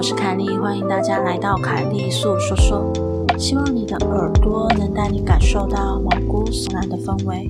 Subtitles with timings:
[0.00, 2.90] 我是凯莉，欢迎大家来到凯莉粟说说。
[3.38, 7.46] 希望你的耳朵能带你感受到毛骨悚然的氛围。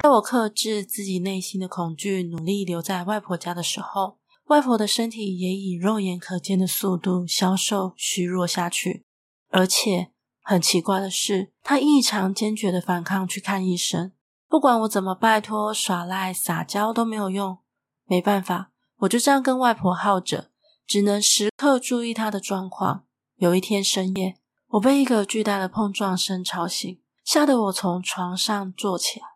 [0.00, 9.04] 在我克制自己内心的恐惧，努力留在外婆家的时候，外婆的身体也以肉眼可见的速度消瘦虚弱下去。
[9.50, 14.12] 而且很奇怪的是，她异常坚决的反抗去看医生。
[14.48, 17.58] 不管我怎么拜托、耍赖、撒娇都没有用，
[18.06, 20.50] 没办法，我就这样跟外婆耗着，
[20.86, 23.04] 只能时刻注意她的状况。
[23.36, 24.36] 有一天深夜，
[24.68, 29.26] 我被一个巨大的碰撞声吵醒，吓得我从床上坐起来。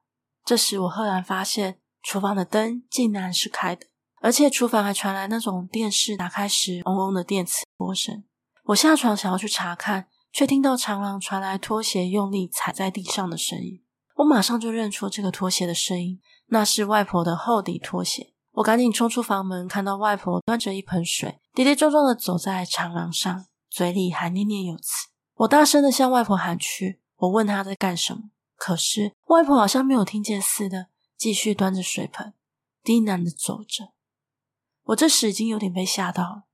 [0.44, 3.86] 这时我赫然发现，厨房的灯竟然是开的，
[4.22, 8.24] 而且厨房还传来那种电视打开时嗡嗡的电磁波声。
[8.64, 13.84] 我下床想要去查看，却听到长廊传来拖鞋用力踩在地上的声音。
[14.23, 18.33] 我马上就认出这个拖鞋的声音，那是外婆的厚底拖鞋。
[18.53, 25.09] 我赶紧冲出房门，看到外婆端着一盆水，跌跌撞撞的走在长廊上，嘴里还念念有词。
[25.34, 32.33] 我大声的向外婆喊去，我问她在干什么，可是外婆好像没有听见似的，继续端着水盆，
[32.84, 33.93] 低喃的走着。
[34.84, 36.44] 我这时已经有点被吓到了，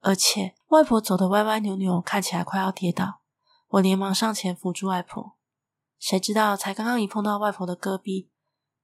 [0.00, 3.22] 而且外婆走得歪歪扭扭，看起来快要跌倒。
[3.70, 5.36] 我连忙上前扶住外婆。
[5.98, 8.30] 谁知道，才刚刚一碰到外婆的胳臂，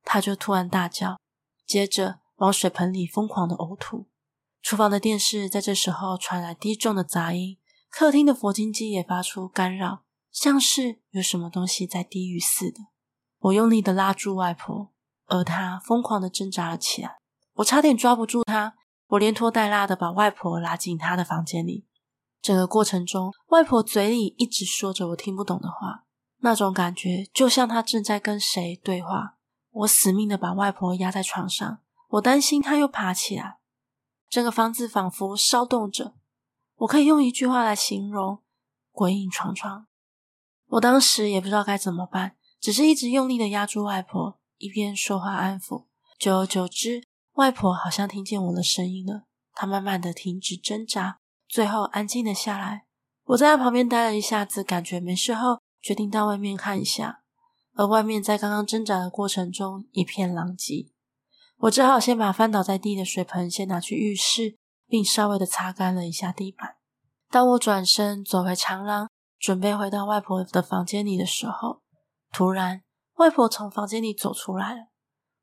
[0.03, 1.19] 她就突然大叫，
[1.67, 4.09] 接着往水盆里疯狂的呕吐。
[4.61, 7.59] 厨房的电视在这时候传来低重的杂音，
[7.91, 12.81] 客厅的佛经机也发出干扰，像是有什么东西在低语似的。
[13.39, 14.91] 我用力的拉住外婆，
[15.27, 17.19] 而她疯狂的挣扎了起来。
[17.57, 18.75] 我差点抓不住她，
[19.09, 21.87] 我连拖带拉的把外婆拉进她的房间里。
[22.41, 26.04] 整个过程中，外婆嘴里一直说着我听不懂的话。
[26.45, 29.39] 那种感觉就像他正在跟谁对话。
[29.71, 31.79] 我死命的把外婆压在床上，
[32.11, 33.57] 我担心他又爬起来。
[34.29, 36.15] 整个房子仿佛骚动着，
[36.77, 38.43] 我可以用一句话来形容：
[38.93, 39.87] 鬼影幢幢。
[40.67, 45.87] 我当时也不知道该怎么办，只是一直用力的压住外婆，一边说话安抚。
[46.19, 49.25] 久而久之，外婆好像听见我的声音了，
[49.55, 52.85] 她慢慢的停止挣扎，最后安静了下来。
[53.25, 55.64] 我在她旁边待了一下子，感觉没事后。
[55.85, 57.21] 决定到外面看一下，
[57.75, 60.87] 而外面在刚刚挣扎的过程中一片狼藉。
[61.59, 64.57] 我只好先把翻倒在地的水盆先拿去浴室，
[64.87, 66.77] 并稍微的擦干了一下地板。
[67.29, 71.83] 当我转身走回长廊，准备回到外婆的房间里的时候，
[72.33, 72.83] 突然
[73.17, 74.87] 外婆从房间里走出来了。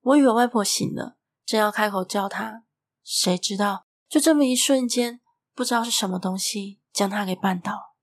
[0.01, 2.63] 我以为外婆醒了，正要开口叫她，
[3.03, 5.21] 谁知道就这么一瞬间，
[5.53, 7.93] 不知道是什么东西将她给绊倒。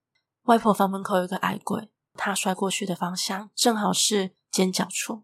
[0.44, 1.90] 外婆房门口有个矮柜。
[2.18, 5.22] 他摔过去的方向正好是尖角处，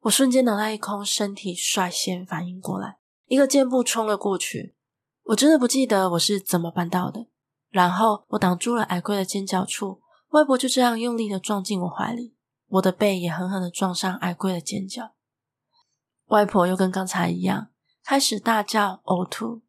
[0.00, 4.74] 我瞬间脑袋一空，身体率先反应过来，一个箭步冲了过去。
[5.24, 7.26] 我真的不记得我是怎么办到的。
[7.68, 10.00] 然后我挡住了矮柜的尖角处，
[10.30, 12.34] 外婆就这样用力的撞进我怀里，
[12.68, 15.12] 我的背也狠狠的撞上矮柜的尖角。
[16.26, 17.70] 外婆又跟刚才一样，
[18.02, 19.62] 开始大叫呕吐。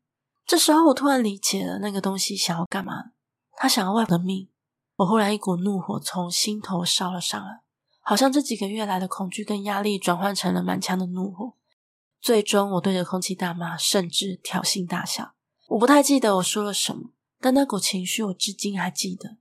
[0.45, 3.11] 这时候我突然理解了那个东西想要干嘛，
[3.57, 4.49] 他想要外婆的命。
[4.97, 7.61] 我忽然一股怒火从心头烧了上来，
[8.01, 11.53] 好像这几个月来的恐惧跟压力转换成了满腔的怒火。
[12.19, 15.35] 最终，我对着空气大骂，甚至挑衅大笑。
[15.67, 19.37] 我不太记得我说了什么，但那股情绪我至今还记得。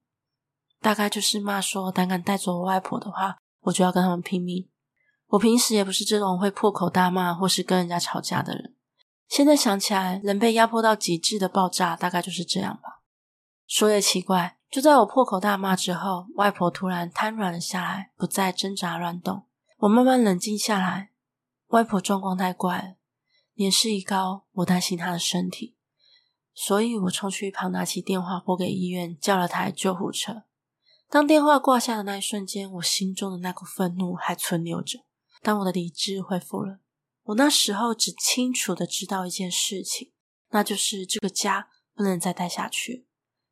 [0.83, 4.69] 大概就是骂说，胆敢带走我外婆的话，我就要跟他们拼命。
[5.29, 8.75] 我平时也不是这种会破口大骂或是跟人家吵架的人。
[9.27, 13.01] 现在想起来，人被压迫到极致的爆炸，大概就是这样吧。
[13.67, 14.56] 说也奇怪。
[14.71, 19.47] 就在我破口大骂之后，外婆突然瘫软了下来，不再挣扎乱动。
[19.79, 21.13] 我慢慢冷静下来，
[21.69, 22.95] 外婆状况太怪了，
[23.55, 25.77] 年事已高，我担心她的身体，
[26.53, 30.45] 所以我冲去一旁拿起电话拨给医院，叫了台救护车。
[31.09, 35.01] 当电话挂下的那一瞬间，我心中的那股愤怒还存留着。
[35.43, 36.81] 当我的理智恢复了，
[37.23, 40.13] 我那时候只清楚的知道一件事情，
[40.51, 43.06] 那就是这个家不能再待下去。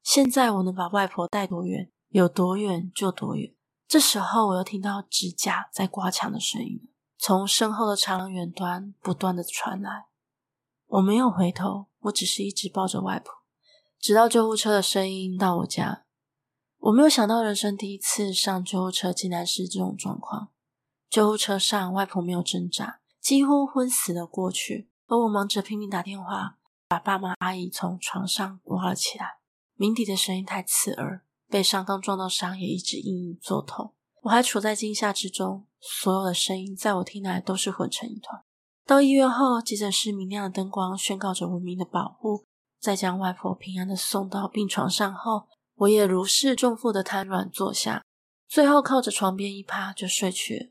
[0.05, 3.55] 现在我能把外婆带多远，有多远就多远。
[3.89, 10.09] 这时候，我又听到指甲在刮墙的声音，从身后的长廊远端不断的传来。
[10.89, 13.33] 我没有回头，我只是一直抱着外婆，
[13.99, 16.05] 直到救护车的声音到我家。
[16.81, 20.51] 我没有想到，人生第一次上救护车竟然是这种状况。
[21.09, 29.39] 救护车上，外婆没有挣扎，几乎昏死了过去，而我忙着拼命打电话，把爸妈阿姨从床上挖了起来。
[29.77, 31.25] 鸣笛的声音太刺耳。
[31.49, 33.95] 背上刚撞到伤，也一直隐隐作痛。
[34.23, 38.43] 我还处在惊吓之中，所有的声音在我听来都是混成一团。
[38.87, 42.45] 到医院后，急诊室明亮的灯光宣告着文明的保护。
[42.81, 48.05] 在将外婆平安的送到病床上后，我也如释重负的瘫软坐下，
[48.49, 50.67] 最后靠着床边一趴就睡去了。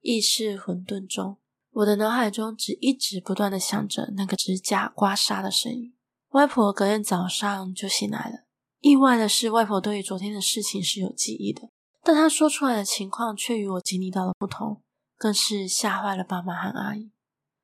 [0.00, 1.38] 意识混沌中，
[1.70, 5.94] 我的脑海中只一直不断的想着那个指甲刮痧的声音。
[6.30, 8.44] 外婆隔天早上就醒来了。
[8.78, 11.70] 意外的是，外婆对于昨天的事情是有记忆的，
[12.04, 14.80] 但她说出来的情况却与我经历到的不同，
[15.16, 17.10] 更是吓坏了爸妈和阿姨。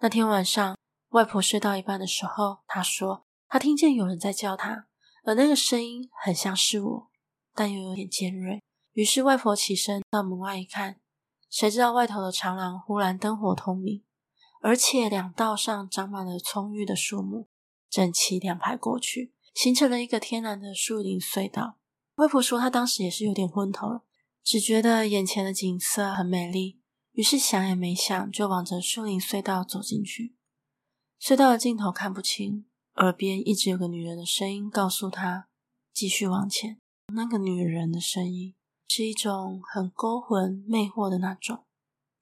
[0.01, 0.77] 那天晚上，
[1.11, 4.89] 外婆睡到一半的时候，她说她听见有人在叫她，
[5.25, 7.11] 而那个声音很像是我，
[7.55, 8.61] 但又有点尖锐。
[8.95, 10.97] 于是外婆起身到门外一看，
[11.49, 14.03] 谁知道外头的长廊忽然灯火通明，
[14.61, 17.47] 而且两道上长满了葱郁的树木，
[17.89, 19.33] 整齐两排过去。
[19.55, 21.79] 形成了一个天然的树林隧道。
[22.17, 24.03] 外婆说，她当时也是有点昏头了，
[24.45, 26.79] 只觉得眼前的景色很美丽，
[27.13, 30.37] 于是想也没想就往着树林隧道走进去。
[31.19, 32.67] 隧道的尽头看不清，
[32.97, 35.49] 耳边一直有个女人的声音告诉她
[35.95, 36.79] 继续往前。
[37.15, 38.55] 那个女人的声音
[38.89, 41.65] 是一种很勾魂魅惑的那种。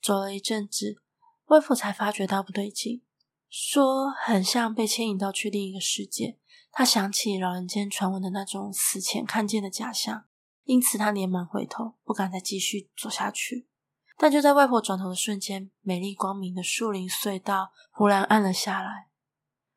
[0.00, 1.00] 走了一阵子，
[1.46, 3.02] 外婆才发觉到不对劲，
[3.56, 6.40] 说很像被牵引到去另一个世界。
[6.72, 10.24] 他想起老人间传闻的那种死前看见的假象，
[10.64, 13.68] 因此他连忙回头，不敢再继续走下去。
[14.18, 19.06] 但就在外婆转头的瞬间，美丽光明的树林隧道忽然暗了下来，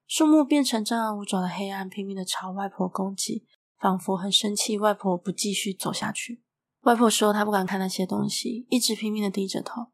[0.08, 3.46] 树木变成张牙舞爪的黑暗，拼命的朝外婆攻击，
[3.80, 6.42] 仿佛很生气外婆不继续走下去。
[6.82, 9.92] 外婆说她不敢看那些东西，一直拼命的低着头，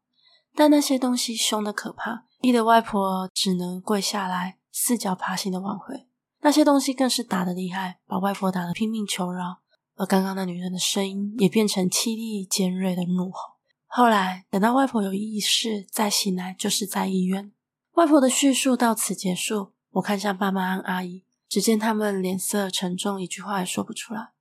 [0.54, 6.06] 但那些东西凶得可怕，逼得外婆只能跪下来，四脚爬行的挽回。
[6.42, 9.62] 那些东西更是打得厉害，把外婆打得拼命求饶，
[9.96, 13.54] 而刚刚那女人的声音也变成凄厉尖锐的怒吼。
[13.86, 17.50] 后来等到外婆有意识再醒来，就是在医院。
[17.92, 24.32] 外婆的叙述到此结束，我看向爸妈和阿姨，只见他们脸色沉重，一句话也说不出来。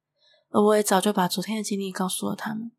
[0.50, 2.73] 而我也早就把昨天的经历告诉了他们。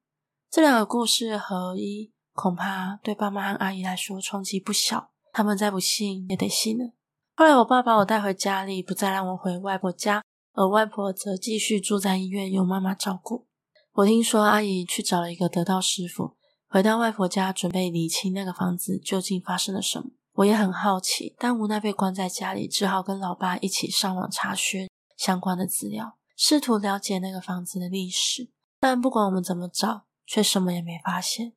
[0.51, 6.93] 这两个故事合一，恐怕对爸妈和阿姨来说冲击不小，他们再不信也得信了。
[7.35, 10.23] 后来，我爸把我带回家里，不再让我回外婆家，
[10.53, 13.49] 而外婆则继续住在医院，由妈妈照顾。
[13.95, 16.37] 我听说阿姨去找了一个得道师傅，
[16.69, 20.11] 回到外婆家，准备理清那个房子究竟发生了什么。
[20.35, 28.51] 我也很好奇，但无奈被关在家里，只好跟老爸一起上网查询相关的资料，试图了解那个房子的历史。
[28.79, 31.55] 但不管我们怎么找，却什么也没发现。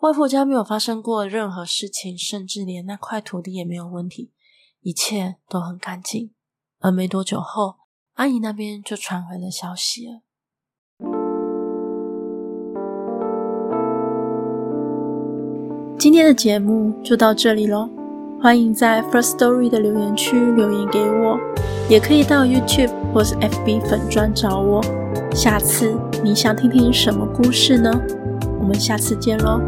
[0.00, 4.30] 外婆家没有发生过任何事情，甚至连那块土地也没有问题。
[4.80, 6.30] 一切都很干净，
[6.78, 7.74] 而没多久后，
[8.14, 10.22] 阿姨那边就传回了消息了。
[15.98, 17.90] 今天的节目就到这里喽，
[18.40, 21.38] 欢迎在 First Story 的留言区留言给我，
[21.90, 24.82] 也可以到 YouTube 或是 FB 粉专找我。
[25.32, 27.90] 下次你想听听什么故事呢？
[28.58, 29.60] 我们下次见喽。